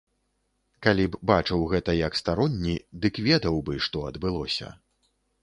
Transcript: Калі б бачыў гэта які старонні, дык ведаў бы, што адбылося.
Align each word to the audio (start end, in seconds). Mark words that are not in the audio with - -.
Калі 0.85 1.03
б 1.15 1.19
бачыў 1.31 1.65
гэта 1.73 1.91
які 2.07 2.21
старонні, 2.23 2.75
дык 3.05 3.21
ведаў 3.29 3.61
бы, 3.69 3.79
што 3.91 3.97
адбылося. 4.09 4.73